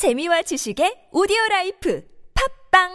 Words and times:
재미와 0.00 0.40
지식의 0.40 1.10
오디오 1.12 1.36
라이프 1.50 2.02
팟빵 2.72 2.88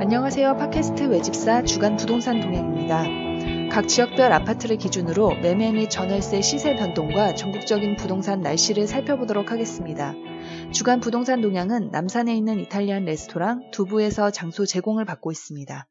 안녕하세요. 0.00 0.58
팟캐스트 0.58 1.10
외집사 1.10 1.64
주간 1.64 1.96
부동산 1.96 2.40
동향입니다. 2.40 3.68
각 3.72 3.88
지역별 3.88 4.32
아파트를 4.32 4.76
기준으로 4.76 5.34
매매 5.42 5.72
및 5.72 5.90
전월세 5.90 6.40
시세 6.40 6.76
변동과 6.76 7.34
전국적인 7.34 7.96
부동산 7.96 8.42
날씨를 8.42 8.86
살펴보도록 8.86 9.50
하겠습니다. 9.50 10.14
주간 10.70 11.00
부동산 11.00 11.40
동향은 11.40 11.90
남산에 11.90 12.32
있는 12.36 12.60
이탈리안 12.60 13.06
레스토랑 13.06 13.72
두부에서 13.72 14.30
장소 14.30 14.66
제공을 14.66 15.04
받고 15.04 15.32
있습니다. 15.32 15.88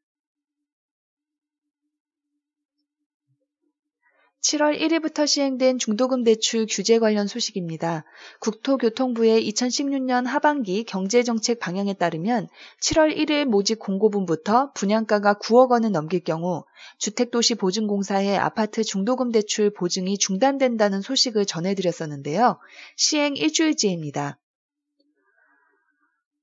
7월 4.46 4.78
1일부터 4.78 5.26
시행된 5.26 5.80
중도금 5.80 6.22
대출 6.22 6.66
규제 6.70 7.00
관련 7.00 7.26
소식입니다. 7.26 8.04
국토교통부의 8.38 9.44
2016년 9.50 10.24
하반기 10.24 10.84
경제정책 10.84 11.58
방향에 11.58 11.94
따르면 11.94 12.46
7월 12.80 13.16
1일 13.16 13.46
모집 13.46 13.80
공고분부터 13.80 14.70
분양가가 14.74 15.34
9억 15.34 15.70
원을 15.72 15.90
넘길 15.90 16.20
경우 16.20 16.64
주택도시보증공사의 16.98 18.38
아파트 18.38 18.84
중도금 18.84 19.32
대출 19.32 19.70
보증이 19.70 20.16
중단된다는 20.16 21.00
소식을 21.00 21.44
전해드렸었는데요. 21.44 22.60
시행 22.94 23.34
일주일째입니다. 23.34 24.38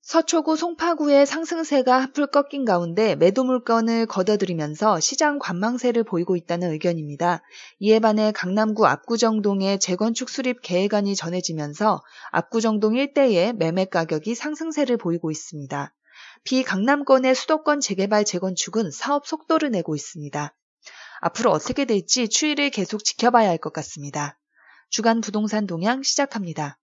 서초구 0.05 0.57
송파구의 0.57 1.25
상승세가 1.25 1.97
한풀 2.01 2.27
꺾인 2.27 2.65
가운데 2.65 3.15
매도 3.15 3.45
물건을 3.45 4.05
걷어들이면서 4.05 4.99
시장 4.99 5.39
관망세를 5.39 6.03
보이고 6.03 6.35
있다는 6.35 6.71
의견입니다. 6.73 7.41
이에 7.79 7.99
반해 8.01 8.33
강남구 8.33 8.85
압구정동의 8.85 9.79
재건축 9.79 10.27
수립 10.29 10.61
계획안이 10.61 11.15
전해지면서 11.15 12.03
압구정동 12.31 12.97
일대의 12.97 13.53
매매 13.53 13.85
가격이 13.85 14.35
상승세를 14.35 14.97
보이고 14.97 15.31
있습니다. 15.31 15.93
비강남권의 16.43 17.33
수도권 17.33 17.79
재개발 17.79 18.25
재건축은 18.25 18.91
사업 18.91 19.25
속도를 19.25 19.71
내고 19.71 19.95
있습니다. 19.95 20.53
앞으로 21.21 21.51
어떻게 21.51 21.85
될지 21.85 22.27
추이를 22.27 22.71
계속 22.71 23.05
지켜봐야 23.05 23.47
할 23.47 23.57
것 23.57 23.71
같습니다. 23.71 24.37
주간 24.89 25.21
부동산 25.21 25.65
동향 25.65 26.03
시작합니다. 26.03 26.77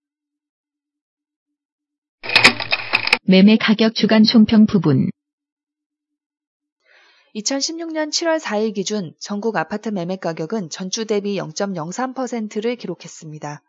매매 3.31 3.55
가격 3.55 3.95
주간 3.95 4.25
총평 4.25 4.65
부분 4.65 5.09
2016년 7.33 8.09
7월 8.09 8.41
4일 8.41 8.73
기준 8.73 9.13
전국 9.21 9.55
아파트 9.55 9.87
매매 9.87 10.17
가격은 10.17 10.69
전주 10.69 11.05
대비 11.05 11.37
0.03%를 11.37 12.75
기록했습니다. 12.75 13.63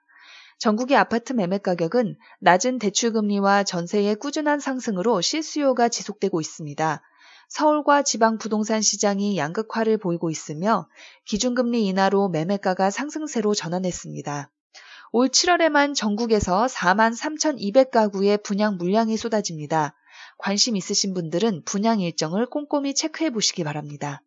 전국의 0.59 0.97
아파트 0.97 1.33
매매 1.33 1.59
가격은 1.59 2.17
낮은 2.41 2.81
대출금리와 2.81 3.63
전세의 3.63 4.17
꾸준한 4.17 4.59
상승으로 4.59 5.21
실수요가 5.21 5.89
지속되고 5.89 6.41
있습니다. 6.41 7.01
서울과 7.47 8.03
지방 8.03 8.39
부동산 8.39 8.83
시장이 8.83 9.37
양극화를 9.39 9.97
보이고 9.97 10.29
있으며 10.29 10.89
기준금리 11.27 11.87
인하로 11.87 12.31
매매가가 12.31 12.91
상승세로 12.91 13.55
전환했습니다. 13.55 14.51
올 15.15 15.29
7월에만 15.29 15.95
전국에서 15.95 16.65
4만 16.65 17.15
3,200가구의 17.15 18.43
분양 18.43 18.79
물량이 18.79 19.19
쏟아집니다. 19.19 19.95
관심 20.39 20.75
있으신 20.75 21.13
분들은 21.13 21.65
분양 21.67 22.01
일정을 22.01 22.47
꼼꼼히 22.47 22.95
체크해 22.95 23.29
보시기 23.29 23.63
바랍니다. 23.63 24.23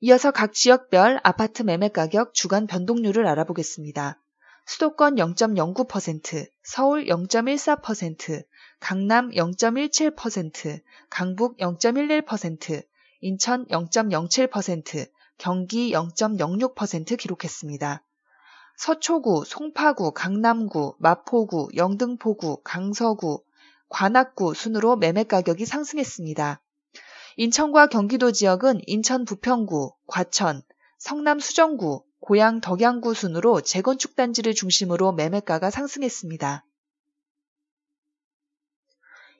이어서 0.00 0.30
각 0.30 0.54
지역별 0.54 1.20
아파트 1.22 1.62
매매 1.62 1.88
가격 1.88 2.32
주간 2.32 2.66
변동률을 2.66 3.26
알아보겠습니다. 3.26 4.18
수도권 4.64 5.16
0.09%, 5.16 6.48
서울 6.62 7.04
0.14%, 7.04 8.42
강남 8.80 9.30
0.17%, 9.30 10.80
강북 11.10 11.58
0.11%, 11.58 12.82
인천 13.20 13.66
0.07%, 13.66 15.10
경기 15.36 15.92
0.06% 15.92 17.18
기록했습니다. 17.18 18.02
서초구, 18.80 19.44
송파구, 19.44 20.12
강남구, 20.12 20.94
마포구, 21.00 21.68
영등포구, 21.76 22.62
강서구, 22.64 23.44
관악구 23.90 24.54
순으로 24.54 24.96
매매 24.96 25.22
가격이 25.22 25.66
상승했습니다. 25.66 26.62
인천과 27.36 27.88
경기도 27.88 28.32
지역은 28.32 28.80
인천 28.86 29.26
부평구, 29.26 29.92
과천, 30.06 30.62
성남 30.96 31.40
수정구, 31.40 32.04
고양 32.20 32.62
덕양구 32.62 33.12
순으로 33.12 33.60
재건축 33.60 34.16
단지를 34.16 34.54
중심으로 34.54 35.12
매매가가 35.12 35.68
상승했습니다. 35.68 36.64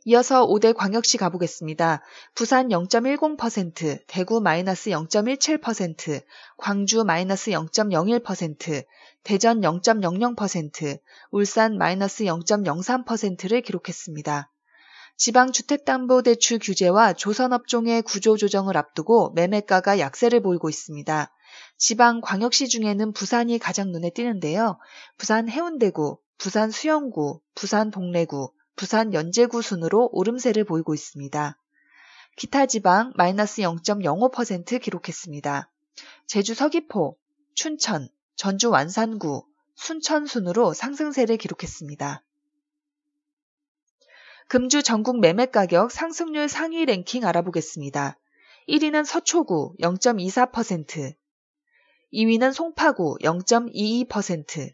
이어서 0.04 0.46
5대 0.46 0.74
광역시 0.74 1.18
가보겠습니다. 1.18 2.02
부산 2.34 2.68
0.10%, 2.68 4.02
대구 4.06 4.40
마이너스 4.40 4.90
0.17%, 4.90 6.22
광주 6.56 7.04
마이너스 7.04 7.50
0.01%, 7.50 8.84
대전 9.22 9.60
0.00%, 9.60 11.00
울산 11.30 11.78
마이너스 11.78 12.24
0.03%를 12.24 13.60
기록했습니다. 13.60 14.50
지방 15.16 15.52
주택담보대출 15.52 16.58
규제와 16.60 17.12
조선업종의 17.12 18.02
구조조정을 18.02 18.76
앞두고 18.78 19.32
매매가가 19.32 19.98
약세를 19.98 20.40
보이고 20.40 20.70
있습니다. 20.70 21.30
지방 21.76 22.20
광역시 22.22 22.68
중에는 22.68 23.12
부산이 23.12 23.58
가장 23.58 23.92
눈에 23.92 24.10
띄는데요. 24.10 24.78
부산 25.18 25.48
해운대구, 25.48 26.18
부산 26.38 26.70
수영구, 26.70 27.40
부산 27.54 27.90
동래구, 27.90 28.52
부산 28.76 29.12
연제구 29.12 29.60
순으로 29.60 30.08
오름세를 30.12 30.64
보이고 30.64 30.94
있습니다. 30.94 31.58
기타 32.36 32.64
지방 32.64 33.12
마이너스 33.16 33.60
0.05% 33.60 34.80
기록했습니다. 34.80 35.70
제주 36.26 36.54
서귀포, 36.54 37.18
춘천, 37.54 38.08
전주 38.40 38.70
완산구, 38.70 39.44
순천 39.74 40.24
순으로 40.24 40.72
상승세를 40.72 41.36
기록했습니다. 41.36 42.24
금주 44.48 44.82
전국 44.82 45.20
매매 45.20 45.44
가격 45.44 45.92
상승률 45.92 46.48
상위 46.48 46.86
랭킹 46.86 47.26
알아보겠습니다. 47.26 48.18
1위는 48.66 49.04
서초구 49.04 49.74
0.24%, 49.82 51.14
2위는 52.14 52.54
송파구 52.54 53.18
0.22%, 53.20 54.72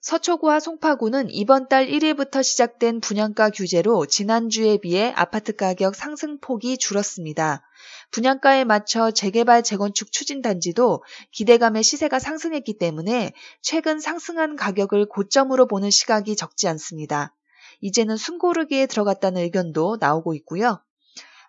서초구와 0.00 0.60
송파구는 0.60 1.28
이번 1.28 1.68
달 1.68 1.86
1일부터 1.86 2.42
시작된 2.42 3.00
분양가 3.00 3.50
규제로 3.50 4.06
지난주에 4.06 4.78
비해 4.78 5.12
아파트 5.14 5.54
가격 5.54 5.94
상승폭이 5.94 6.78
줄었습니다. 6.78 7.62
분양가에 8.10 8.64
맞춰 8.64 9.10
재개발 9.10 9.62
재건축 9.62 10.10
추진 10.12 10.42
단지도 10.42 11.02
기대감의 11.30 11.82
시세가 11.82 12.18
상승했기 12.18 12.78
때문에 12.78 13.32
최근 13.62 14.00
상승한 14.00 14.56
가격을 14.56 15.06
고점으로 15.06 15.66
보는 15.66 15.90
시각이 15.90 16.36
적지 16.36 16.68
않습니다. 16.68 17.34
이제는 17.80 18.16
숨고르기에 18.16 18.86
들어갔다는 18.86 19.42
의견도 19.42 19.98
나오고 20.00 20.34
있고요. 20.34 20.82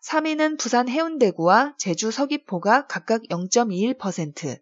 3위는 0.03 0.57
부산 0.57 0.89
해운대구와 0.89 1.75
제주 1.77 2.11
서귀포가 2.11 2.87
각각 2.87 3.21
0.21%, 3.29 4.59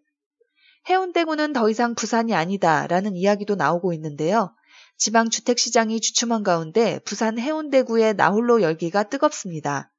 해운대구는 0.88 1.52
더 1.52 1.68
이상 1.70 1.94
부산이 1.94 2.34
아니다라는 2.34 3.14
이야기도 3.14 3.54
나오고 3.54 3.92
있는데요. 3.94 4.54
지방 4.96 5.30
주택 5.30 5.58
시장이 5.58 6.00
주춤한 6.00 6.42
가운데 6.42 6.98
부산 7.04 7.38
해운대구의 7.38 8.14
나홀로 8.14 8.60
열기가 8.60 9.04
뜨겁습니다. 9.04 9.90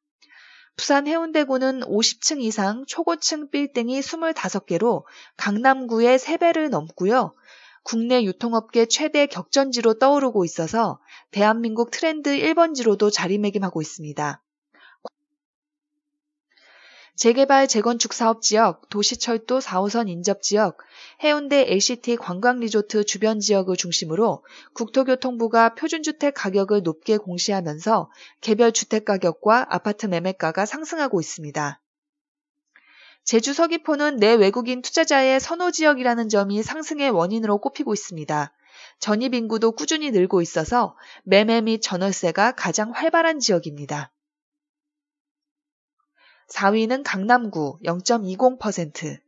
부산 0.76 1.08
해운대구는 1.08 1.82
50층 1.82 2.42
이상 2.42 2.86
초고층 2.88 3.50
빌딩이 3.50 4.00
25개로 4.00 5.04
강남구의 5.38 6.18
3배를 6.18 6.70
넘고요. 6.70 7.34
국내 7.84 8.24
유통업계 8.24 8.86
최대 8.86 9.26
격전지로 9.26 9.96
떠오르고 10.00 10.46
있어서 10.46 11.00
대한민국 11.32 11.92
트렌드 11.92 12.30
1번지로도 12.30 13.12
자리매김하고 13.12 13.82
있습니다. 13.82 14.42
재개발 17.22 17.68
재건축 17.68 18.14
사업 18.14 18.42
지역, 18.42 18.90
도시철도 18.90 19.60
4호선 19.60 20.10
인접 20.10 20.42
지역, 20.42 20.80
해운대 21.24 21.72
LCT 21.72 22.16
관광리조트 22.16 23.06
주변 23.06 23.40
지역을 23.40 23.76
중심으로 23.76 24.44
국토교통부가 24.74 25.76
표준주택 25.76 26.34
가격을 26.34 26.82
높게 26.82 27.18
공시하면서 27.18 28.10
개별 28.42 28.72
주택 28.72 29.06
가격과 29.06 29.68
아파트 29.70 30.08
매매가가 30.08 30.66
상승하고 30.66 31.20
있습니다. 31.20 31.80
제주 33.24 33.54
서귀포는 33.54 34.18
내 34.18 34.34
외국인 34.34 34.82
투자자의 34.82 35.40
선호 35.40 35.70
지역이라는 35.70 36.28
점이 36.28 36.64
상승의 36.64 37.12
원인으로 37.12 37.60
꼽히고 37.60 37.94
있습니다. 37.94 38.52
전입 38.98 39.36
인구도 39.36 39.74
꾸준히 39.74 40.10
늘고 40.10 40.42
있어서 40.42 40.98
매매 41.22 41.62
및 41.62 41.84
전월세가 41.84 42.54
가장 42.54 42.90
활발한 42.90 43.38
지역입니다. 43.40 44.12
4위는 46.52 47.04
강남구 47.04 47.80
0.20%, 47.84 49.20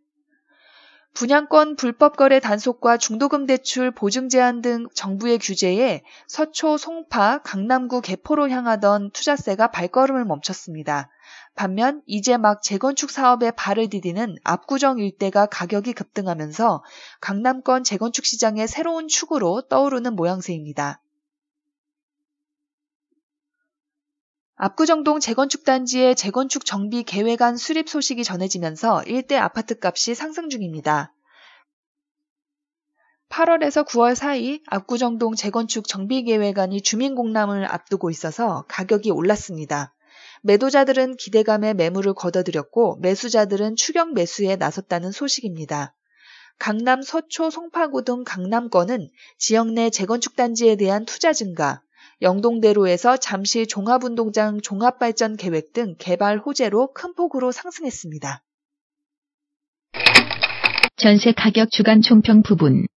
분양권 1.14 1.76
불법 1.76 2.18
거래 2.18 2.40
단속과 2.40 2.98
중도금 2.98 3.46
대출 3.46 3.92
보증 3.92 4.30
제한 4.30 4.62
등 4.62 4.88
정부의 4.96 5.38
규제에 5.38 6.02
서초, 6.28 6.78
송파, 6.78 7.44
강남구 7.44 8.02
개포로 8.02 8.50
향하던 8.50 9.12
투자세가 9.12 9.68
발걸음을 9.68 10.26
멈췄습니다. 10.26 11.12
반면 11.56 12.02
이제 12.08 12.38
막 12.38 12.64
재건축 12.64 13.12
사업에 13.12 13.52
발을 13.52 13.90
디디는 13.90 14.38
압구정 14.44 14.98
일대가 14.98 15.46
가격이 15.46 15.94
급등하면서 15.94 16.84
강남권 17.22 17.84
재건축 17.84 18.26
시장의 18.26 18.68
새로운 18.68 19.08
축으로 19.08 19.62
떠오르는 19.70 20.16
모양새입니다. 20.16 21.03
압구정동 24.64 25.20
재건축 25.20 25.66
단지의 25.66 26.16
재건축 26.16 26.66
정비 26.66 27.04
계획안 27.04 27.58
수립 27.58 27.90
소식이 27.90 28.24
전해지면서 28.24 29.04
일대 29.04 29.36
아파트 29.36 29.76
값이 29.78 30.16
상승 30.16 30.48
중입니다. 30.48 31.12
8월에서 33.28 33.86
9월 33.86 34.16
사이 34.16 34.62
압구정동 34.68 35.36
재건축 35.36 35.86
정비 35.86 36.24
계획안이 36.24 36.80
주민 36.80 37.14
공람을 37.14 37.70
앞두고 37.70 38.10
있어서 38.10 38.64
가격이 38.70 39.12
올랐습니다. 39.12 39.94
매도자들은 40.44 41.18
기대감에 41.18 41.74
매물을 41.74 42.14
걷어들였고 42.14 43.00
매수자들은 43.02 43.76
추격 43.76 44.14
매수에 44.14 44.56
나섰다는 44.56 45.12
소식입니다. 45.12 45.94
강남 46.58 47.02
서초 47.02 47.50
송파구 47.50 48.06
등 48.06 48.24
강남권은 48.24 49.10
지역 49.38 49.74
내 49.74 49.90
재건축 49.90 50.38
단지에 50.38 50.78
대한 50.78 51.04
투자 51.04 51.34
증가, 51.34 51.82
영동대로에서 52.22 53.18
잠시 53.18 53.68
종합운동장 53.68 54.62
종합발전 54.62 55.38
계획 55.38 55.74
등 55.74 55.96
개발 55.98 56.38
호재로 56.38 56.94
큰 56.94 57.14
폭으로 57.14 57.52
상승했습니다. 57.52 58.44
전세 60.96 61.34
가격 61.34 61.70
주간 61.72 62.02
총평 62.02 62.44
부분 62.44 62.88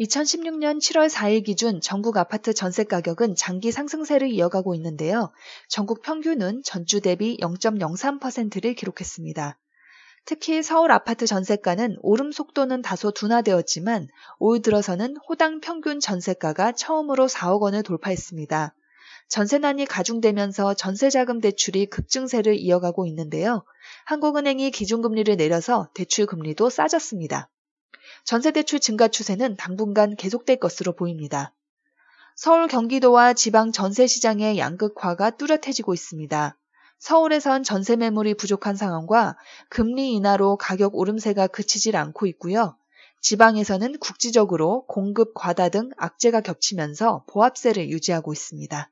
2016년 0.00 0.78
7월 0.78 1.08
4일 1.08 1.44
기준 1.44 1.80
전국 1.80 2.16
아파트 2.16 2.54
전세 2.54 2.84
가격은 2.84 3.34
장기 3.36 3.70
상승세를 3.70 4.30
이어가고 4.30 4.74
있는데요. 4.74 5.30
전국 5.68 6.02
평균은 6.02 6.62
전주 6.64 7.00
대비 7.00 7.36
0.03%를 7.36 8.74
기록했습니다. 8.74 9.58
특히 10.24 10.62
서울 10.62 10.92
아파트 10.92 11.26
전세가는 11.26 11.96
오름 12.00 12.30
속도는 12.30 12.82
다소 12.82 13.10
둔화되었지만 13.10 14.08
올 14.38 14.62
들어서는 14.62 15.16
호당 15.28 15.60
평균 15.60 15.98
전세가가 15.98 16.72
처음으로 16.72 17.26
4억 17.26 17.60
원을 17.60 17.82
돌파했습니다. 17.82 18.74
전세난이 19.28 19.86
가중되면서 19.86 20.74
전세자금 20.74 21.40
대출이 21.40 21.86
급증세를 21.86 22.56
이어가고 22.56 23.06
있는데요. 23.06 23.64
한국은행이 24.04 24.70
기준금리를 24.70 25.36
내려서 25.36 25.88
대출 25.94 26.26
금리도 26.26 26.70
싸졌습니다. 26.70 27.48
전세대출 28.24 28.78
증가 28.78 29.08
추세는 29.08 29.56
당분간 29.56 30.14
계속될 30.16 30.56
것으로 30.56 30.92
보입니다. 30.92 31.54
서울 32.36 32.68
경기도와 32.68 33.32
지방 33.32 33.72
전세시장의 33.72 34.58
양극화가 34.58 35.30
뚜렷해지고 35.30 35.94
있습니다. 35.94 36.56
서울에선 37.02 37.64
전세 37.64 37.96
매물이 37.96 38.34
부족한 38.34 38.76
상황과 38.76 39.36
금리 39.68 40.12
인하로 40.12 40.56
가격 40.56 40.94
오름세가 40.94 41.48
그치질 41.48 41.96
않고 41.96 42.26
있고요. 42.26 42.76
지방에서는 43.20 43.98
국지적으로 43.98 44.86
공급 44.86 45.34
과다 45.34 45.68
등 45.68 45.90
악재가 45.96 46.42
겹치면서 46.42 47.24
보합세를 47.26 47.88
유지하고 47.90 48.32
있습니다. 48.32 48.88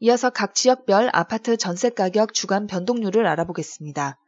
이어서 0.00 0.28
각 0.28 0.54
지역별 0.54 1.08
아파트 1.14 1.56
전세 1.56 1.88
가격 1.88 2.34
주간 2.34 2.66
변동률을 2.66 3.26
알아보겠습니다. 3.26 4.18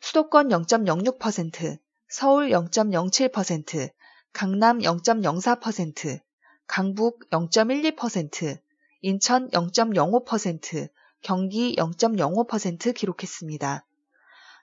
수도권 0.00 0.48
0.06%, 0.48 1.76
서울 2.06 2.50
0.07%, 2.50 3.90
강남 4.32 4.78
0.04%, 4.78 6.20
강북 6.68 7.28
0.12%, 7.30 8.60
인천 9.02 9.50
0.05%, 9.50 10.88
경기 11.22 11.74
0.05% 11.76 12.94
기록했습니다. 12.94 13.84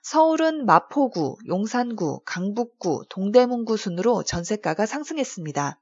서울은 0.02 0.64
마포구, 0.64 1.36
용산구, 1.46 2.22
강북구, 2.24 3.04
동대문구 3.10 3.76
순으로 3.76 4.22
전세가가 4.22 4.86
상승했습니다. 4.86 5.78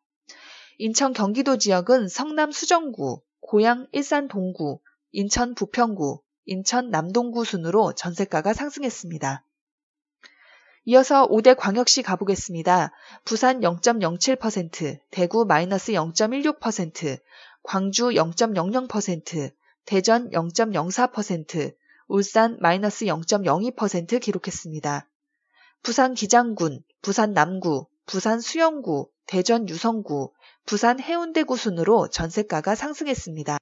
인천 0.79 1.13
경기도 1.13 1.57
지역은 1.57 2.09
성남 2.09 2.51
수정구, 2.51 3.23
고양 3.41 3.87
일산 3.93 4.27
동구, 4.27 4.81
인천 5.13 5.55
부평구, 5.55 6.21
인천 6.47 6.91
남동구 6.91 7.45
순으로 7.45 7.95
전세가가 7.95 8.55
상승했습니다. 8.55 9.45
이어서 10.87 11.29
5대 11.29 11.55
광역시 11.57 12.03
가보겠습니다. 12.03 12.93
부산 13.25 13.61
0.07%, 13.61 14.99
대구 15.11 15.45
마이너스 15.45 15.93
0.16%, 15.93 17.21
광주 17.63 18.09
0.00%, 18.09 19.53
대전 19.85 20.31
0.04%, 20.31 21.75
울산 22.09 22.57
마이너스 22.61 23.05
0.02% 23.05 24.21
기록했습니다. 24.21 25.09
부산 25.83 26.15
기장군, 26.15 26.83
부산 27.03 27.33
남구, 27.33 27.87
부산 28.07 28.41
수영구, 28.41 29.11
대전 29.27 29.69
유성구, 29.69 30.33
부산 30.65 30.99
해운대구 31.01 31.57
순으로 31.57 32.09
전세가가 32.09 32.75
상승했습니다. 32.75 33.59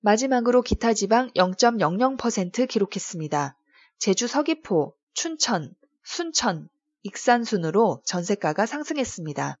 마지막으로 0.00 0.62
기타 0.62 0.94
지방 0.94 1.30
0.00% 1.32 2.68
기록했습니다. 2.68 3.56
제주 3.98 4.26
서귀포, 4.26 4.96
춘천, 5.12 5.74
순천, 6.02 6.68
익산 7.02 7.44
순으로 7.44 8.02
전세가가 8.04 8.66
상승했습니다. 8.66 9.58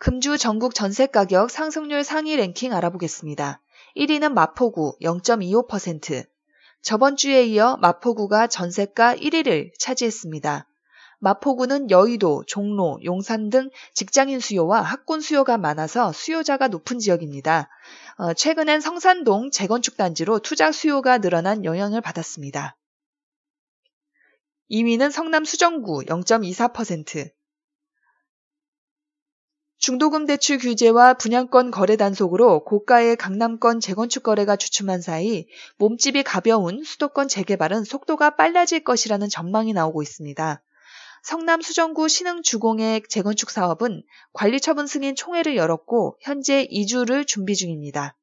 금주 0.00 0.38
전국 0.38 0.74
전세 0.74 1.06
가격 1.06 1.50
상승률 1.50 2.04
상위 2.04 2.34
랭킹 2.34 2.72
알아보겠습니다. 2.72 3.60
1위는 3.98 4.32
마포구 4.32 4.96
0.25%. 5.02 6.26
저번 6.80 7.16
주에 7.16 7.44
이어 7.44 7.76
마포구가 7.82 8.46
전세가 8.46 9.16
1위를 9.16 9.72
차지했습니다. 9.78 10.66
마포구는 11.18 11.90
여의도, 11.90 12.44
종로, 12.46 12.98
용산 13.04 13.50
등 13.50 13.68
직장인 13.92 14.40
수요와 14.40 14.80
학군 14.80 15.20
수요가 15.20 15.58
많아서 15.58 16.12
수요자가 16.12 16.68
높은 16.68 16.98
지역입니다. 16.98 17.68
어, 18.16 18.32
최근엔 18.32 18.80
성산동 18.80 19.50
재건축 19.50 19.98
단지로 19.98 20.38
투자 20.38 20.72
수요가 20.72 21.18
늘어난 21.18 21.62
영향을 21.66 22.00
받았습니다. 22.00 22.74
2위는 24.70 25.10
성남 25.10 25.44
수정구 25.44 26.04
0.24%. 26.06 27.30
중도금 29.80 30.26
대출 30.26 30.58
규제와 30.58 31.14
분양권 31.14 31.70
거래 31.70 31.96
단속으로 31.96 32.64
고가의 32.64 33.16
강남권 33.16 33.80
재건축 33.80 34.22
거래가 34.22 34.54
주춤한 34.54 35.00
사이 35.00 35.46
몸집이 35.78 36.22
가벼운 36.22 36.84
수도권 36.84 37.28
재개발은 37.28 37.84
속도가 37.84 38.36
빨라질 38.36 38.84
것이라는 38.84 39.26
전망이 39.30 39.72
나오고 39.72 40.02
있습니다. 40.02 40.62
성남 41.22 41.62
수정구 41.62 42.08
신흥 42.08 42.42
주공의 42.42 43.04
재건축 43.08 43.48
사업은 43.48 44.02
관리처분 44.34 44.86
승인 44.86 45.14
총회를 45.14 45.56
열었고 45.56 46.18
현재 46.20 46.68
2주를 46.70 47.26
준비 47.26 47.56
중입니다. 47.56 48.18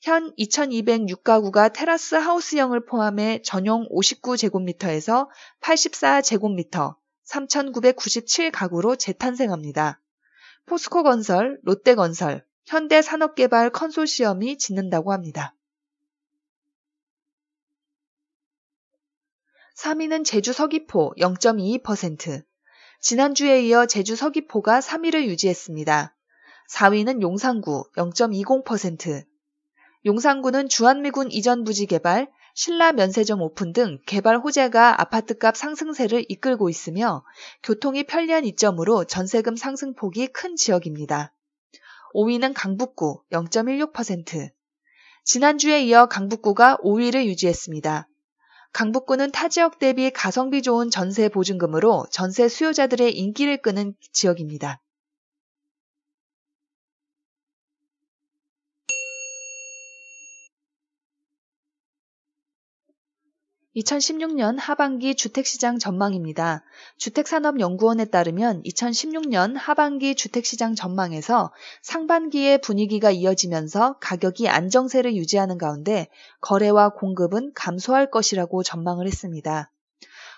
현 0.00 0.34
2206가구가 0.34 1.72
테라스 1.72 2.16
하우스형을 2.16 2.84
포함해 2.86 3.42
전용 3.44 3.86
59제곱미터에서 3.90 5.28
84제곱미터, 5.60 6.96
3997가구로 7.28 8.98
재탄생합니다. 8.98 10.00
포스코건설, 10.70 11.58
롯데건설, 11.64 12.44
현대산업개발 12.66 13.70
컨소시엄이 13.70 14.56
짓는다고 14.56 15.12
합니다. 15.12 15.56
3위는 19.76 20.24
제주 20.24 20.52
서귀포 20.52 21.14
0.22%. 21.18 22.44
지난주에 23.00 23.62
이어 23.62 23.86
제주 23.86 24.14
서귀포가 24.14 24.78
3위를 24.78 25.24
유지했습니다. 25.24 26.14
4위는 26.70 27.20
용산구 27.20 27.90
0.20%. 27.96 29.26
용산구는 30.06 30.68
주한미군 30.68 31.32
이전 31.32 31.64
부지 31.64 31.86
개발, 31.86 32.30
신라 32.54 32.92
면세점 32.92 33.40
오픈 33.40 33.72
등 33.72 33.98
개발 34.06 34.38
호재가 34.38 35.00
아파트값 35.00 35.56
상승세를 35.56 36.26
이끌고 36.28 36.68
있으며 36.68 37.24
교통이 37.62 38.04
편리한 38.04 38.44
이점으로 38.44 39.04
전세금 39.04 39.56
상승폭이 39.56 40.28
큰 40.28 40.56
지역입니다. 40.56 41.32
5위는 42.14 42.52
강북구 42.54 43.22
0.16%. 43.30 44.50
지난주에 45.24 45.82
이어 45.84 46.06
강북구가 46.06 46.78
5위를 46.78 47.24
유지했습니다. 47.26 48.08
강북구는 48.72 49.32
타 49.32 49.48
지역 49.48 49.78
대비 49.78 50.10
가성비 50.10 50.62
좋은 50.62 50.90
전세 50.90 51.28
보증금으로 51.28 52.06
전세 52.10 52.48
수요자들의 52.48 53.16
인기를 53.16 53.62
끄는 53.62 53.94
지역입니다. 54.12 54.80
2016년 63.76 64.56
하반기 64.58 65.14
주택시장 65.14 65.78
전망입니다. 65.78 66.64
주택산업연구원에 66.96 68.06
따르면 68.06 68.64
2016년 68.64 69.54
하반기 69.56 70.16
주택시장 70.16 70.74
전망에서 70.74 71.52
상반기에 71.82 72.58
분위기가 72.58 73.12
이어지면서 73.12 73.98
가격이 74.00 74.48
안정세를 74.48 75.14
유지하는 75.14 75.56
가운데 75.56 76.08
거래와 76.40 76.90
공급은 76.90 77.52
감소할 77.54 78.10
것이라고 78.10 78.64
전망을 78.64 79.06
했습니다. 79.06 79.70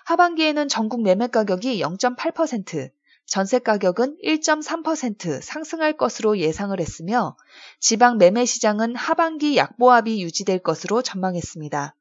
하반기에는 0.05 0.67
전국 0.67 1.01
매매 1.01 1.25
가격이 1.25 1.81
0.8%, 1.81 2.91
전세 3.25 3.57
가격은 3.57 4.17
1.3% 4.23 5.41
상승할 5.41 5.97
것으로 5.97 6.37
예상을 6.37 6.79
했으며 6.79 7.35
지방 7.79 8.19
매매 8.19 8.45
시장은 8.45 8.95
하반기 8.95 9.57
약보합이 9.57 10.21
유지될 10.21 10.59
것으로 10.59 11.01
전망했습니다. 11.01 11.95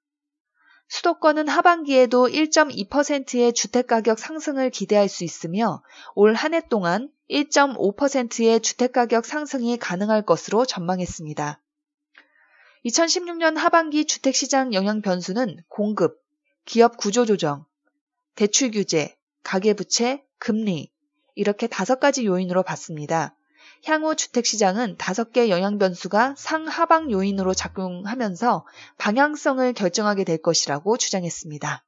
수도권은 0.92 1.48
하반기에도 1.48 2.28
1.2%의 2.28 3.54
주택가격 3.54 4.18
상승을 4.18 4.68
기대할 4.68 5.08
수 5.08 5.24
있으며 5.24 5.82
올 6.14 6.34
한 6.34 6.52
해 6.52 6.60
동안 6.68 7.10
1.5%의 7.30 8.60
주택가격 8.60 9.24
상승이 9.24 9.78
가능할 9.78 10.26
것으로 10.26 10.66
전망했습니다. 10.66 11.62
2016년 12.84 13.56
하반기 13.56 14.04
주택시장 14.04 14.74
영향 14.74 15.00
변수는 15.00 15.64
공급, 15.68 16.20
기업 16.66 16.98
구조조정, 16.98 17.64
대출 18.34 18.70
규제, 18.70 19.16
가계부채, 19.44 20.22
금리 20.36 20.92
이렇게 21.34 21.68
다섯 21.68 22.00
가지 22.00 22.26
요인으로 22.26 22.64
봤습니다. 22.64 23.34
향후 23.84 24.14
주택시장은 24.14 24.96
다섯 24.96 25.32
개 25.32 25.48
영향 25.50 25.78
변수가 25.78 26.36
상하방 26.38 27.10
요인으로 27.10 27.52
작용하면서 27.52 28.64
방향성을 28.98 29.72
결정하게 29.72 30.24
될 30.24 30.40
것이라고 30.40 30.96
주장했습니다. 30.96 31.84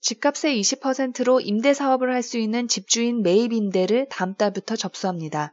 집값의 0.00 0.60
20%로 0.60 1.40
임대 1.40 1.74
사업을 1.74 2.12
할 2.12 2.22
수 2.22 2.38
있는 2.38 2.68
집주인 2.68 3.22
매입 3.22 3.52
임대를 3.52 4.08
다음 4.08 4.34
달부터 4.34 4.76
접수합니다. 4.76 5.52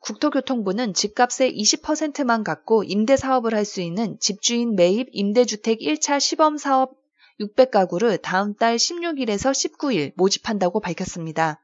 국토교통부는 0.00 0.92
집값의 0.94 1.56
20%만 1.56 2.42
갖고 2.42 2.82
임대 2.84 3.16
사업을 3.16 3.54
할 3.54 3.64
수 3.64 3.80
있는 3.80 4.18
집주인 4.20 4.74
매입 4.74 5.08
임대주택 5.12 5.78
1차 5.80 6.18
시범 6.18 6.56
사업 6.56 7.05
600가구를 7.40 8.20
다음 8.22 8.54
달 8.54 8.76
16일에서 8.76 9.52
19일 9.52 10.12
모집한다고 10.16 10.80
밝혔습니다. 10.80 11.60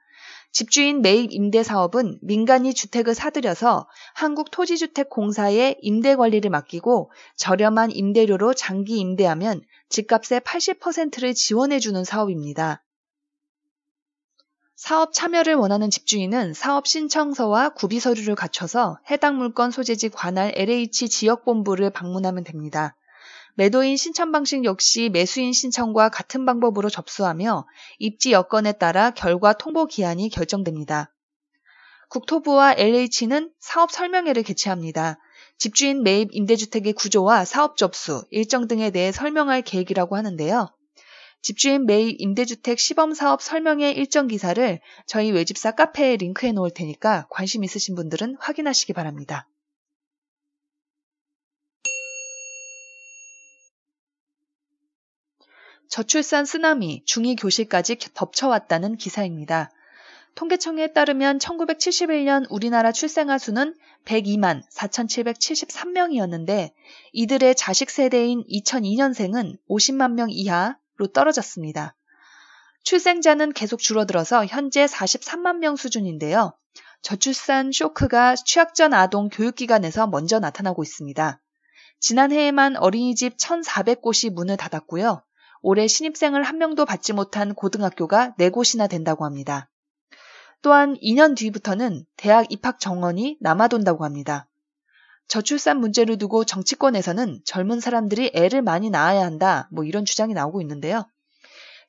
집주인 0.52 1.00
매입 1.00 1.33
임대 1.33 1.62
사업은 1.62 2.19
민간이 2.21 2.75
주택을 2.75 3.14
사들여서 3.14 3.88
한국토지주택공사에 4.14 5.76
임대 5.81 6.14
관리를 6.14 6.50
맡기고 6.50 7.11
저렴한 7.37 7.91
임대료로 7.91 8.52
장기 8.52 8.99
임대하면 8.99 9.62
집값의 9.88 10.41
80%를 10.41 11.33
지원해주는 11.33 12.05
사업입니다. 12.05 12.85
사업 14.76 15.14
참여를 15.14 15.55
원하는 15.55 15.91
집주인은 15.91 16.55
사업 16.55 16.87
신청서와 16.87 17.71
구비 17.71 18.00
서류를 18.00 18.35
갖춰서 18.35 18.99
해당 19.11 19.38
물건 19.38 19.71
소재지 19.71 20.11
관할 20.11 20.52
LH 20.55 21.09
지역본부를 21.09 21.91
방문하면 21.91 22.45
됩니다. 22.45 22.97
매도인 23.55 23.97
신청 23.97 24.33
방식 24.33 24.65
역시 24.65 25.11
매수인 25.11 25.53
신청과 25.53 26.09
같은 26.09 26.47
방법으로 26.47 26.89
접수하며 26.89 27.67
입지 27.99 28.33
여건에 28.33 28.73
따라 28.73 29.11
결과 29.11 29.53
통보 29.53 29.87
기한이 29.87 30.31
결정됩니다. 30.31 31.13
국토부와 32.09 32.75
LH는 32.77 33.51
사업 33.59 33.91
설명회를 33.91 34.43
개최합니다. 34.43 35.19
집주인 35.59 36.03
매입 36.03 36.29
임대주택의 36.33 36.95
구조와 36.95 37.45
사업 37.45 37.77
접수, 37.77 38.25
일정 38.31 38.69
등에 38.69 38.91
대해 38.91 39.13
설명할 39.13 39.63
계획이라고 39.63 40.17
하는데요. 40.17 40.69
집주인 41.43 41.87
매입 41.87 42.17
임대주택 42.21 42.79
시범사업 42.79 43.43
설명회 43.43 43.93
일정 43.93 44.29
기사를 44.29 44.81
저희 45.07 45.31
외집사 45.31 45.73
카페에 45.73 46.17
링크해 46.17 46.53
놓을 46.53 46.71
테니까 46.71 47.27
관심 47.31 47.65
있으신 47.65 47.95
분들은 47.97 48.37
확인하시기 48.41 48.93
바랍니다. 48.93 49.49
저출산 55.93 56.47
쓰나미, 56.47 57.05
중2 57.05 57.39
교실까지 57.39 57.99
덮쳐왔다는 58.15 58.97
기사입니다. 58.97 59.71
통계청에 60.35 60.95
따르면 60.95 61.37
1971년 61.37 62.47
우리나라 62.49 62.93
출생아 62.93 63.37
수는 63.37 63.75
102만 64.07 64.63
4,773명이었는데 64.73 66.73
이들의 67.13 67.55
자식 67.57 67.91
세대인 67.91 68.43
2002년생은 68.51 69.59
50만 69.69 70.13
명 70.13 70.31
이하로 70.31 71.09
떨어졌습니다. 71.13 71.95
출생자는 72.85 73.53
계속 73.53 73.79
줄어들어서 73.79 74.47
현재 74.47 74.87
43만 74.87 75.59
명 75.59 75.77
수준인데요. 75.77 76.57
저출산 77.03 77.71
쇼크가 77.71 78.37
취약전 78.37 78.95
아동 78.95 79.29
교육기관에서 79.29 80.07
먼저 80.07 80.39
나타나고 80.39 80.83
있습니다. 80.83 81.39
지난해에만 82.01 82.79
어린이집 82.79 83.37
1,400곳이 83.37 84.33
문을 84.33 84.57
닫았고요. 84.57 85.23
올해 85.62 85.87
신입생을 85.87 86.42
한 86.42 86.59
명도 86.59 86.85
받지 86.85 87.12
못한 87.12 87.54
고등학교가 87.54 88.35
4곳이나 88.38 88.90
된다고 88.90 89.25
합니다. 89.25 89.71
또한 90.61 90.97
2년 91.02 91.37
뒤부터는 91.37 92.04
대학 92.16 92.50
입학 92.50 92.78
정원이 92.78 93.38
남아돈다고 93.40 94.04
합니다. 94.04 94.49
저출산 95.28 95.81
문제를 95.81 96.19
두고 96.19 96.45
정치권에서는 96.45 97.40
젊은 97.45 97.81
사람들이 97.81 98.33
애를 98.35 98.62
많이 98.62 98.90
낳아야 98.90 99.25
한다, 99.25 99.69
뭐 99.73 99.85
이런 99.85 100.04
주장이 100.04 100.35
나오고 100.35 100.61
있는데요. 100.61 101.07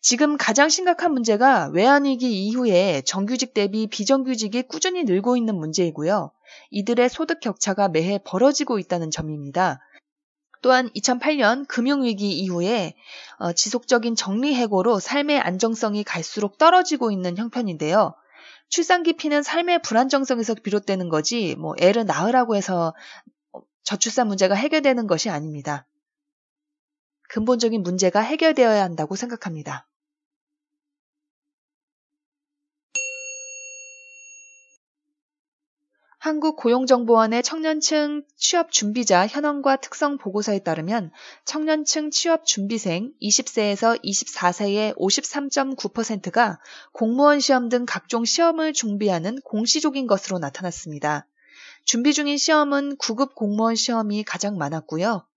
지금 0.02 0.38
가장 0.38 0.70
심각한 0.70 1.14
문제가 1.14 1.70
외환위기 1.70 2.46
이후에 2.46 3.02
정규직 3.06 3.54
대비 3.54 3.88
비정규직이 3.88 4.64
꾸준히 4.64 5.04
늘고 5.04 5.38
있는 5.38 5.56
문제이고요. 5.56 6.32
이들의 6.72 7.10
소득 7.10 7.40
격차가 7.40 7.88
매해 7.90 8.20
벌어지고 8.24 8.80
있다는 8.80 9.12
점입니다. 9.12 9.80
또한 10.64 10.90
2008년 10.96 11.68
금융위기 11.68 12.32
이후에 12.40 12.96
어, 13.38 13.52
지속적인 13.52 14.16
정리해고로 14.16 15.00
삶의 15.00 15.40
안정성이 15.40 16.04
갈수록 16.04 16.58
떨어지고 16.58 17.12
있는 17.12 17.38
형편인데요. 17.38 18.16
출산 18.70 19.04
기 19.04 19.14
피는 19.14 19.44
삶의 19.44 19.84
불안정성에서 19.84 20.56
비롯되는 20.56 21.10
거지, 21.10 21.56
뭐, 21.58 21.76
애를 21.80 22.06
낳으라고 22.06 22.56
해서 22.56 22.96
저출산 23.84 24.28
문제가 24.28 24.56
해결되는 24.56 25.06
것이 25.06 25.30
아닙니다. 25.30 25.86
근본적인 27.30 27.84
문제가 27.84 28.22
해결되어야 28.22 28.84
한다고 28.84 29.16
생각합니다. 29.16 29.88
한국고용정보원의 36.24 37.44
청년층 37.44 38.24
취업 38.38 38.72
준비자 38.72 39.28
현황과 39.28 39.76
특성 39.76 40.18
보고서에 40.18 40.60
따르면 40.60 41.12
청년층 41.44 42.12
취업 42.12 42.46
준비생 42.46 43.12
20세에서 43.22 44.02
24세의 44.02 44.96
53.9%가 44.96 46.60
공무원 46.94 47.42
시험 47.42 47.68
등 47.68 47.86
각종 47.86 48.24
시험을 48.24 48.72
준비하는 48.72 49.38
공시족인 49.44 50.08
것으로 50.08 50.40
나타났습니다. 50.40 51.28
준비 51.84 52.14
중인 52.14 52.38
시험은 52.38 52.96
9급 52.96 53.36
공무원 53.36 53.76
시험이 53.76 54.24
가장 54.24 54.58
많았고요. 54.58 55.28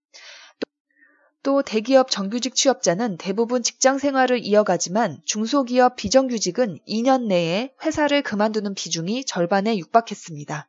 또 1.43 1.63
대기업 1.63 2.13
정규직 2.13 2.55
취업자는 2.55 3.17
대부분 3.17 3.65
직장 3.65 3.99
생활을 3.99 4.39
이어가지만 4.39 5.21
중소기업 5.25 5.97
비정규직은 5.97 6.79
2년 6.89 7.27
내에 7.27 7.73
회사를 7.83 8.23
그만두는 8.23 8.75
비중이 8.75 9.25
절반에 9.25 9.77
육박했습니다. 9.79 10.69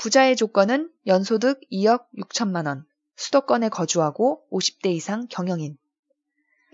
부자의 0.00 0.34
조건은 0.34 0.90
연소득 1.06 1.60
2억 1.70 2.06
6천만 2.16 2.66
원, 2.66 2.86
수도권에 3.16 3.68
거주하고 3.68 4.40
50대 4.50 4.86
이상 4.86 5.26
경영인. 5.28 5.76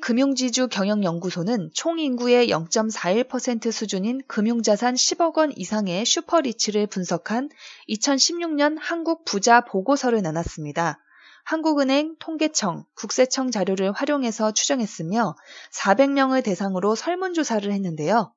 금융지주 0.00 0.68
경영연구소는 0.68 1.71
총 1.75 1.99
인구의 1.99 2.49
0.41% 2.50 3.73
수준인 3.73 4.23
금융자산 4.28 4.95
10억 4.95 5.38
원 5.38 5.52
이상의 5.56 6.06
슈퍼리치를 6.06 6.87
분석한 6.87 7.49
2016년 7.88 8.76
한국 8.80 9.25
부자 9.25 9.62
보고서를 9.62 10.23
내놨습니다. 10.23 11.00
한국은행, 11.42 12.14
통계청, 12.21 12.85
국세청 12.95 13.50
자료를 13.50 13.90
활용해서 13.90 14.52
추정했으며 14.52 15.35
400명을 15.73 16.45
대상으로 16.45 16.95
설문조사를 16.95 17.73
했는데요. 17.73 18.33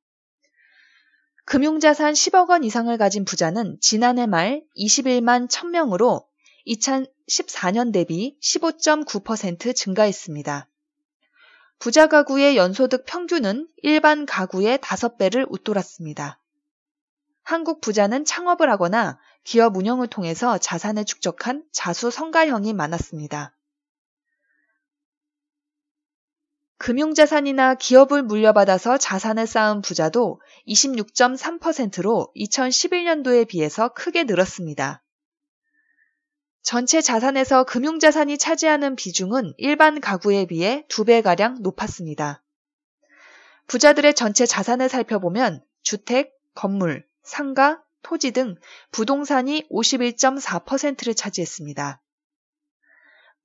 금융자산 1.49 2.13
10억 2.13 2.51
원 2.51 2.63
이상을 2.63 2.95
가진 2.99 3.25
부자는 3.25 3.79
지난해 3.81 4.27
말 4.27 4.61
21만 4.77 5.49
1000명으로 5.49 6.23
2014년 6.67 7.91
대비 7.91 8.37
15.9% 8.39 9.75
증가했습니다. 9.75 10.67
부자 11.79 12.05
가구의 12.05 12.55
연소득 12.55 13.03
평균은 13.07 13.67
일반 13.77 14.27
가구의 14.27 14.77
5배를 14.77 15.47
웃돌았습니다. 15.49 16.39
한국 17.41 17.81
부자는 17.81 18.25
창업을 18.25 18.69
하거나 18.69 19.17
기업 19.43 19.75
운영을 19.75 20.05
통해서 20.05 20.59
자산을 20.59 21.03
축적한 21.05 21.63
자수 21.71 22.11
성가형이 22.11 22.73
많았습니다. 22.73 23.55
금융자산이나 26.79 27.75
기업을 27.75 28.23
물려받아서 28.23 28.97
자산을 28.97 29.47
쌓은 29.47 29.81
부자도 29.81 30.41
26.3%로 30.65 32.31
2011년도에 32.37 33.47
비해서 33.47 33.89
크게 33.89 34.23
늘었습니다. 34.23 35.03
전체 36.61 37.01
자산에서 37.01 37.65
금융자산이 37.65 38.37
차지하는 38.37 38.95
비중은 38.95 39.55
일반 39.57 39.99
가구에 39.99 40.45
비해 40.45 40.85
2배가량 40.89 41.61
높았습니다. 41.61 42.41
부자들의 43.67 44.13
전체 44.13 44.45
자산을 44.45 44.87
살펴보면 44.87 45.61
주택, 45.81 46.33
건물, 46.55 47.05
상가, 47.23 47.83
토지 48.03 48.31
등 48.31 48.55
부동산이 48.91 49.67
51.4%를 49.69 51.13
차지했습니다. 51.13 52.01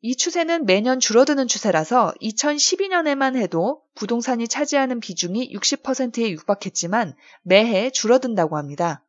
이 0.06 0.16
추세는 0.16 0.66
매년 0.66 1.00
줄어드는 1.00 1.48
추세라서 1.48 2.12
2012년에만 2.20 3.36
해도 3.36 3.80
부동산이 3.94 4.48
차지하는 4.48 5.00
비중이 5.00 5.50
60%에 5.56 6.30
육박했지만 6.30 7.14
매해 7.40 7.88
줄어든다고 7.88 8.58
합니다. 8.58 9.02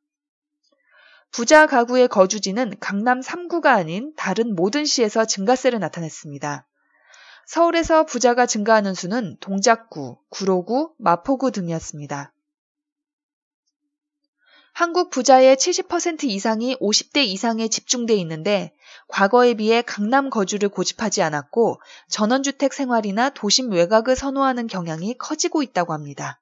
부자 1.32 1.66
가구의 1.68 2.08
거주지는 2.08 2.76
강남 2.80 3.20
3구가 3.20 3.66
아닌 3.66 4.14
다른 4.16 4.56
모든 4.56 4.86
시에서 4.86 5.26
증가세를 5.26 5.80
나타냈습니다. 5.80 6.66
서울에서 7.46 8.06
부자가 8.06 8.46
증가하는 8.46 8.94
수는 8.94 9.36
동작구, 9.42 10.18
구로구, 10.30 10.94
마포구 10.98 11.52
등이었습니다. 11.52 12.32
한국 14.78 15.10
부자의 15.10 15.56
70% 15.56 16.26
이상이 16.26 16.76
50대 16.82 17.24
이상에 17.26 17.70
집중돼 17.70 18.14
있는데 18.16 18.76
과거에 19.08 19.54
비해 19.54 19.82
강남 19.82 20.30
거주를 20.30 20.68
고집하지 20.68 21.22
않았고 21.22 21.80
전원주택 22.10 22.74
생활이나 22.74 23.30
도심 23.30 23.72
외곽을 23.72 24.18
선호하는 24.18 24.68
경향이 24.68 25.18
커지고 25.18 25.64
있다고 25.64 25.94
합니다. 25.94 26.42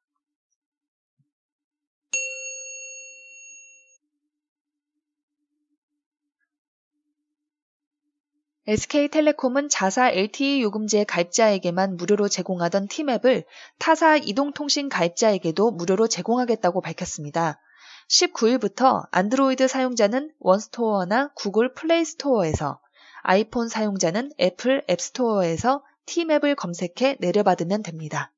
SK텔레콤은 8.65 9.69
자사 9.69 10.09
LTE 10.09 10.63
요금제 10.63 11.03
가입자에게만 11.03 11.97
무료로 11.97 12.29
제공하던 12.29 12.87
티맵을 12.87 13.45
타사 13.77 14.17
이동통신 14.17 14.89
가입자에게도 14.89 15.69
무료로 15.69 16.07
제공하겠다고 16.07 16.81
밝혔습니다. 16.81 17.59
19일부터 18.07 19.07
안드로이드 19.11 19.67
사용자는 19.67 20.31
원스토어나 20.39 21.29
구글 21.35 21.73
플레이스토어에서 21.73 22.79
아이폰 23.21 23.69
사용자는 23.69 24.31
애플 24.39 24.83
앱스토어에서 24.89 25.83
티맵을 26.05 26.55
검색해 26.55 27.17
내려받으면 27.19 27.81
됩니다. 27.83 28.33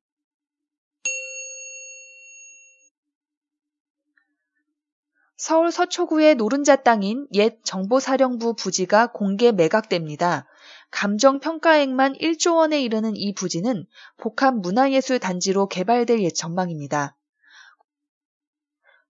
서울 5.37 5.71
서초구의 5.71 6.35
노른자 6.35 6.77
땅인 6.77 7.27
옛 7.33 7.59
정보사령부 7.63 8.55
부지가 8.55 9.07
공개 9.07 9.51
매각됩니다. 9.51 10.47
감정평가액만 10.91 12.13
1조 12.13 12.55
원에 12.55 12.81
이르는 12.81 13.15
이 13.15 13.33
부지는 13.33 13.85
복합 14.17 14.55
문화예술 14.55 15.19
단지로 15.19 15.67
개발될 15.67 16.21
예 16.21 16.29
전망입니다. 16.29 17.17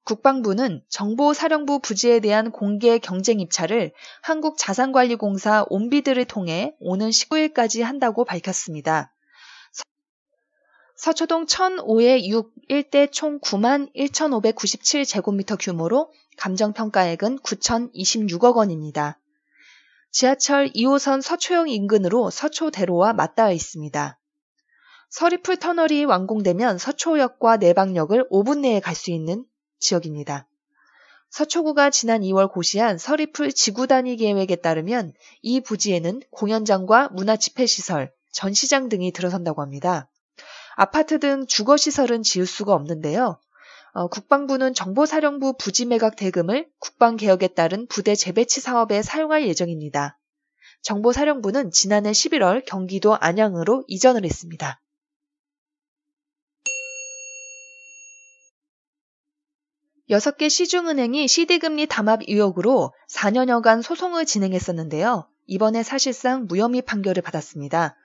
국방부는 0.05 0.83
정보사령부 0.87 1.79
부지에 1.79 2.19
대한 2.19 2.51
공개 2.51 2.99
경쟁 2.99 3.39
입찰을 3.39 3.91
한국자산관리공사 4.21 5.65
온비드를 5.67 6.25
통해 6.25 6.75
오는 6.79 7.09
19일까지 7.09 7.81
한다고 7.81 8.23
밝혔습니다. 8.23 9.11
서초동 10.95 11.47
1005의 11.47 12.27
6 12.27 12.53
일대 12.69 13.07
총 13.07 13.39
9만 13.39 13.91
1,597제곱미터 13.95 15.57
규모로 15.59 16.13
감정평가액은 16.37 17.39
9,026억 17.39 18.57
원입니다. 18.57 19.19
지하철 20.11 20.69
2호선 20.69 21.23
서초역 21.23 21.67
인근으로 21.69 22.29
서초대로와 22.29 23.13
맞닿아 23.13 23.51
있습니다. 23.51 24.19
서리풀 25.09 25.57
터널이 25.57 26.05
완공되면 26.05 26.77
서초역과 26.77 27.57
내방역을 27.57 28.29
5분 28.29 28.59
내에 28.59 28.79
갈 28.79 28.93
수 28.93 29.09
있는 29.09 29.45
지역입니다. 29.79 30.47
서초구가 31.29 31.89
지난 31.89 32.21
2월 32.21 32.51
고시한 32.51 32.97
서리풀 32.97 33.51
지구 33.51 33.87
단위 33.87 34.15
계획에 34.15 34.55
따르면 34.55 35.13
이 35.41 35.59
부지에는 35.59 36.21
공연장과 36.31 37.09
문화 37.09 37.35
집회 37.35 37.65
시설, 37.65 38.11
전시장 38.31 38.89
등이 38.89 39.11
들어선다고 39.11 39.61
합니다. 39.61 40.09
아파트 40.75 41.19
등 41.19 41.45
주거 41.47 41.77
시설은 41.77 42.23
지을 42.23 42.45
수가 42.45 42.73
없는데요. 42.73 43.39
어, 43.93 44.07
국방부는 44.07 44.73
정보사령부 44.73 45.55
부지 45.57 45.85
매각 45.85 46.17
대금을 46.17 46.67
국방개혁에 46.79 47.47
따른 47.49 47.87
부대 47.87 48.13
재배치 48.13 48.59
사업에 48.59 49.01
사용할 49.01 49.47
예정입니다. 49.47 50.17
정보사령부는 50.81 51.71
지난해 51.71 52.11
11월 52.11 52.63
경기도 52.65 53.15
안양으로 53.15 53.85
이전을 53.87 54.25
했습니다. 54.25 54.81
6개 60.09 60.51
시중은행이 60.51 61.27
CD금리 61.27 61.87
담합 61.87 62.21
의혹으로 62.27 62.93
4년여간 63.09 63.81
소송을 63.81 64.25
진행했었는데요. 64.25 65.27
이번에 65.47 65.81
사실상 65.81 66.45
무혐의 66.45 66.83
판결을 66.83 67.23
받았습니다. 67.23 67.95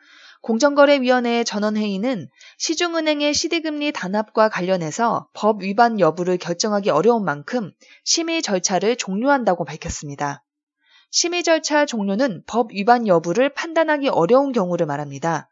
공정거래위원회의 0.41 1.45
전원회의는 1.45 2.29
시중은행의 2.57 3.35
CD금리 3.35 3.93
단합과 3.93 4.49
관련해서 4.49 5.29
법 5.35 5.63
위반 5.63 6.01
여부를 6.01 6.39
결정하기 6.39 6.89
어려운 6.89 7.23
만큼 7.23 7.73
심의 8.05 8.41
절차를 8.41 8.97
종료한다고 8.97 9.67
밝혔습니다. 9.67 10.43
심의 11.11 11.43
절차 11.43 11.85
종료는 11.85 12.45
법 12.47 12.73
위반 12.73 13.07
여부를 13.07 13.53
판단하기 13.53 14.09
어려운 14.09 14.53
경우를 14.53 14.87
말합니다. 14.87 15.51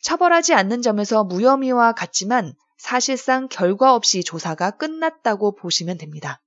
처벌하지 0.00 0.54
않는 0.54 0.80
점에서 0.80 1.24
무혐의와 1.24 1.92
같지만 1.92 2.54
사실상 2.82 3.46
결과 3.46 3.94
없이 3.94 4.24
조사가 4.24 4.72
끝났다고 4.72 5.54
보시면 5.54 5.98
됩니다. 5.98 6.42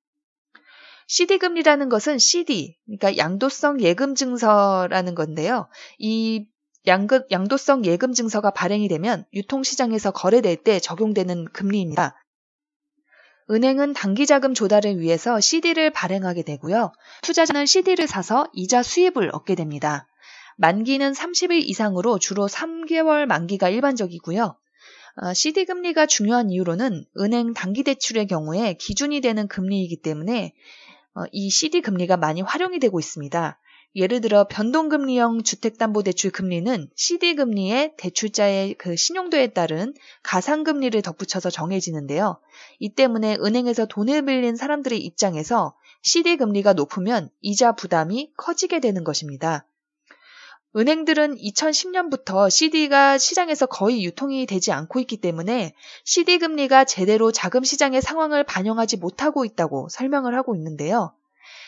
CD금리라는 1.07 1.87
것은 1.87 2.17
CD, 2.17 2.75
그러니까 2.85 3.15
양도성 3.15 3.79
예금 3.79 4.15
증서라는 4.15 5.15
건데요. 5.15 5.69
이 5.97 6.45
양극, 6.87 7.31
양도성 7.31 7.85
예금 7.85 8.11
증서가 8.11 8.51
발행이 8.51 8.89
되면 8.89 9.23
유통시장에서 9.33 10.11
거래될 10.11 10.57
때 10.57 10.81
적용되는 10.81 11.45
금리입니다. 11.53 12.21
은행은 13.49 13.93
단기 13.93 14.25
자금 14.25 14.53
조달을 14.53 14.99
위해서 14.99 15.39
CD를 15.39 15.93
발행하게 15.93 16.43
되고요. 16.43 16.91
투자자는 17.21 17.65
CD를 17.65 18.07
사서 18.07 18.49
이자 18.51 18.83
수입을 18.83 19.29
얻게 19.31 19.55
됩니다. 19.55 20.05
만기는 20.57 21.13
30일 21.13 21.61
이상으로 21.63 22.19
주로 22.19 22.49
3개월 22.49 23.25
만기가 23.25 23.69
일반적이고요. 23.69 24.57
CD 25.33 25.61
어, 25.61 25.65
금리가 25.65 26.07
중요한 26.07 26.49
이유로는 26.49 27.05
은행 27.19 27.53
단기 27.53 27.83
대출의 27.83 28.27
경우에 28.27 28.73
기준이 28.73 29.21
되는 29.21 29.47
금리이기 29.47 29.97
때문에 29.97 30.53
어, 31.13 31.23
이 31.31 31.49
CD 31.49 31.81
금리가 31.81 32.17
많이 32.17 32.41
활용이 32.41 32.79
되고 32.79 32.99
있습니다. 32.99 33.57
예를 33.95 34.19
들어 34.19 34.45
변동금리형 34.49 35.43
주택담보대출 35.43 36.31
금리는 36.31 36.89
CD금리에 36.95 37.93
대출자의 37.97 38.73
그 38.73 38.97
신용도에 38.97 39.47
따른 39.47 39.93
가상금리를 40.21 41.01
덧붙여서 41.01 41.49
정해지는데요. 41.49 42.37
이 42.79 42.89
때문에 42.89 43.37
은행에서 43.37 43.85
돈을 43.85 44.25
빌린 44.25 44.57
사람들의 44.57 44.99
입장에서 44.99 45.75
CD금리가 46.01 46.73
높으면 46.73 47.29
이자 47.41 47.71
부담이 47.71 48.33
커지게 48.35 48.81
되는 48.81 49.05
것입니다. 49.05 49.65
은행들은 50.77 51.37
2010년부터 51.37 52.49
CD가 52.49 53.17
시장에서 53.17 53.65
거의 53.65 54.03
유통이 54.03 54.45
되지 54.45 54.73
않고 54.73 54.99
있기 54.99 55.17
때문에 55.17 55.73
CD 56.03 56.37
금리가 56.37 56.83
제대로 56.83 57.31
자금 57.31 57.63
시장의 57.63 58.01
상황을 58.01 58.43
반영하지 58.43 58.97
못하고 58.97 59.45
있다고 59.45 59.87
설명을 59.89 60.35
하고 60.35 60.53
있는데요. 60.55 61.13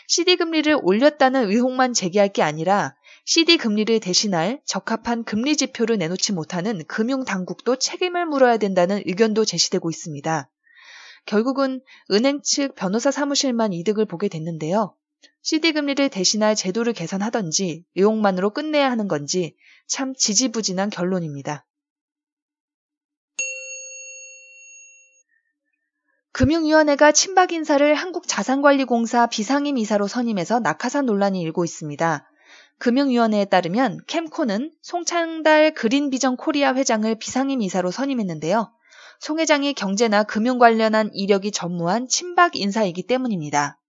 CD 0.08 0.36
금리를 0.36 0.78
올렸다는 0.84 1.50
의혹만 1.50 1.94
제기할 1.94 2.30
게 2.30 2.42
아니라 2.42 2.96
CD 3.24 3.58
금리를 3.58 3.98
대신할 4.02 4.62
적합한 4.66 5.24
금리 5.24 5.56
지표를 5.56 5.98
내놓지 5.98 6.34
못하는 6.34 6.84
금융 6.88 7.24
당국도 7.24 7.78
책임을 7.78 8.26
물어야 8.26 8.58
된다는 8.58 9.02
의견도 9.06 9.46
제시되고 9.46 9.90
있습니다. 9.90 10.50
결국은 11.26 11.82
은행 12.12 12.42
측 12.42 12.76
변호사 12.76 13.12
사무실만 13.12 13.74
이득을 13.74 14.06
보게 14.06 14.28
됐는데요. 14.28 14.94
CD 15.50 15.72
금리를 15.72 16.10
대신할 16.10 16.56
제도를 16.56 16.92
개선하던지 16.92 17.86
의혹만으로 17.96 18.50
끝내야 18.50 18.92
하는 18.92 19.08
건지 19.08 19.56
참 19.88 20.14
지지부진한 20.14 20.90
결론입니다. 20.90 21.66
금융위원회가 26.34 27.14
친박 27.14 27.54
인사를 27.54 27.96
한국자산관리공사 27.96 29.28
비상임 29.28 29.78
이사로 29.78 30.08
선임해서 30.08 30.60
낙하산 30.60 31.06
논란이 31.06 31.40
일고 31.40 31.64
있습니다. 31.64 32.30
금융위원회에 32.80 33.46
따르면 33.46 34.02
캠코는 34.06 34.74
송창달 34.82 35.76
그린비전 35.76 36.36
코리아 36.36 36.74
회장을 36.74 37.16
비상임 37.20 37.62
이사로 37.62 37.92
선임했는데요. 37.92 38.70
송 39.22 39.40
회장이 39.40 39.76
경제나 39.76 40.24
금융 40.24 40.60
관련한 40.60 41.10
이력이 41.14 41.54
전무한 41.54 42.10
친박 42.10 42.58
인사이기 42.58 43.04
때문입니다. 43.04 43.80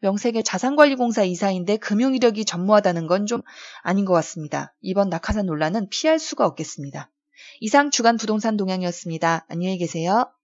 명색의 0.00 0.44
자산관리공사 0.44 1.24
이사인데 1.24 1.76
금융 1.78 2.14
이력이 2.14 2.44
전무하다는 2.44 3.06
건 3.06 3.26
좀 3.26 3.42
아닌 3.82 4.04
것 4.04 4.14
같습니다. 4.14 4.74
이번 4.80 5.10
낙하산 5.10 5.46
논란은 5.46 5.88
피할 5.90 6.18
수가 6.18 6.46
없겠습니다. 6.46 7.10
이상 7.60 7.90
주간 7.90 8.16
부동산 8.16 8.56
동향이었습니다. 8.56 9.46
안녕히 9.48 9.78
계세요. 9.78 10.39